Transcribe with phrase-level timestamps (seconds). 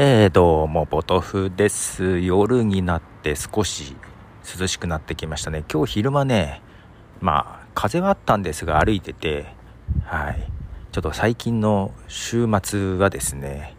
[0.00, 2.20] えー、どうも、ポトフです。
[2.20, 3.96] 夜になって少し
[4.56, 5.64] 涼しくなってきましたね。
[5.68, 6.62] 今日昼間ね、
[7.20, 9.46] まあ、風はあったんですが歩いてて、
[10.04, 10.52] はい。
[10.92, 13.74] ちょっと最近の週末はですね、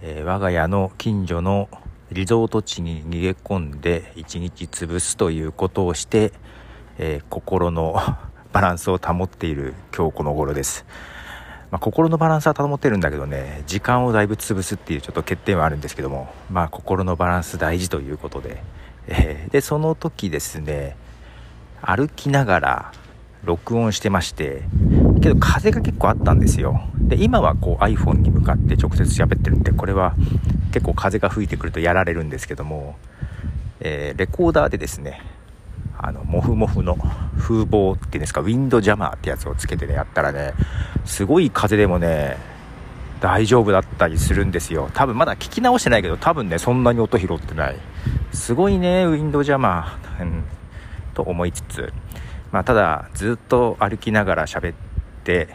[0.00, 1.68] えー、我が家の近所の
[2.10, 6.32] リゾート地に逃げ込んで一日潰すということをして、
[6.96, 7.96] えー、心の
[8.54, 10.86] バランスを保っている今日この頃です。
[11.70, 18.62] まあ、心のバランスは保ってるんだけどね時間をだいぶ潰すっていうちょっと欠点はあるんですけどもまあ心のバランス大事ということで、
[19.06, 20.96] えー、でその時ですね
[21.80, 22.92] 歩きながら
[23.44, 24.62] 録音してまして
[25.22, 26.82] けど風が結構あったんですよ。
[26.98, 30.14] で今はこう iPhone に向かって直接喋ってるんでこれは
[30.72, 32.96] 結構風が吹いてくるとやられるんですけども、
[33.80, 35.22] えー、レコーダーでですね
[36.02, 36.96] あの、モフモフの
[37.38, 40.54] 風防っていうんですか、ウィンドジャマーってやつをつけてね、やったらね、
[41.04, 42.36] すごい風でもね、
[43.20, 44.90] 大丈夫だったりするんですよ。
[44.94, 47.76] 多分まだ聞き直してないけど、多分ね、そんなに音拾ってない。
[48.32, 50.44] すごいね、ウィンドジャマー、うん、
[51.14, 51.92] と思いつつ、
[52.50, 54.74] まあ、ただ、ずっと歩きながら喋っ
[55.24, 55.48] て、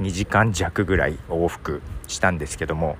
[0.00, 2.96] 2時間弱ぐらい往復したんですけども、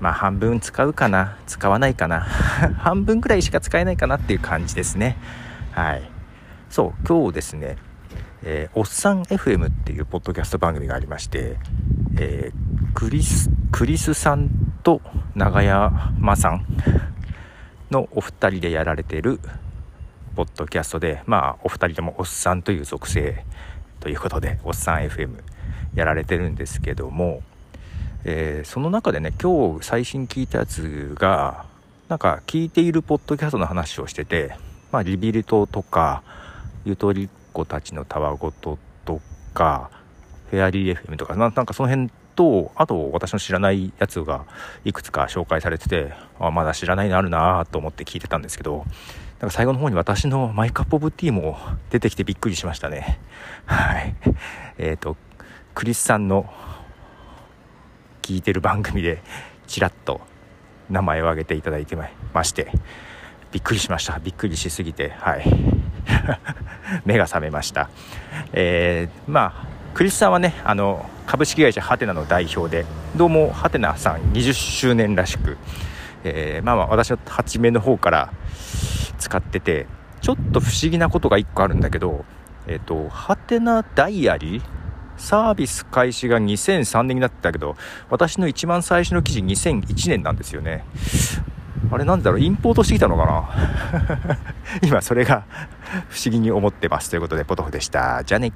[0.00, 2.20] まあ半分使うかな使わないかな
[2.78, 5.16] 半分ぐらいしか使えないかなっていう感じですね。
[5.74, 6.08] はい。
[6.70, 7.76] そう、今日ですね、
[8.44, 11.56] えー、おっさん FM っていうポッドキャスト番組がありまして、
[12.16, 14.50] えー、クリス、クリスさん
[14.84, 15.00] と
[15.34, 16.64] 長山さん
[17.90, 19.40] のお二人でやられてる
[20.36, 23.44] ポッドキャストで、まあ、お二人ともおっさんという属性
[23.98, 25.42] ということで、おっさん FM
[25.96, 27.42] やられてるんですけども、
[28.22, 31.66] えー、その中でね、今日最新聞いたやつが、
[32.08, 34.56] なんか聞いているポッドキャストの話をしてて、
[34.94, 36.22] まあ、リビルトとか、
[36.84, 39.20] ゆとりっ子たちのたわごとと
[39.52, 39.90] か、
[40.50, 44.44] フェアリー FM とか、なんかその辺と、あと私の知らないやつが
[44.84, 48.84] いくつか紹介されてて、あまだ知らないのあるなと思って聞いてたんですけど、
[49.40, 51.58] なんか最後の方に私のマイカップオブティーも
[51.90, 53.18] 出てきてびっくりしましたね。
[53.66, 54.14] はい。
[54.78, 55.16] えっ、ー、と、
[55.74, 56.48] クリスさんの
[58.22, 59.24] 聞いてる番組で
[59.66, 60.20] ちらっと
[60.88, 61.96] 名前を挙げていただいて
[62.32, 62.70] まして、
[63.54, 64.18] びっくりしました。
[64.18, 65.44] びっくりしすぎてはい。
[67.06, 67.88] 目が覚めました。
[68.52, 72.84] えー、まあクリスさんはねあの株式会社ハテナの代表で
[73.14, 75.56] どうもハテナさん20周年らしく、
[76.24, 78.32] えー、まあまあ私は初めの方から
[79.20, 79.86] 使ってて
[80.20, 82.24] ちょっと不思議なことが1個あるんだけど
[82.66, 84.62] えっ、ー、とハテナダイアリー
[85.16, 87.76] サービス開始が2003年になってたけど
[88.10, 90.84] 私の一番最初の記事2001年なんですよね。
[91.90, 94.38] あれなんだろう、インポートしてきたのかな？
[94.82, 95.44] 今それが
[96.08, 97.10] 不思議に思ってます。
[97.10, 98.22] ということで、ポトフでした。
[98.24, 98.52] じゃあね。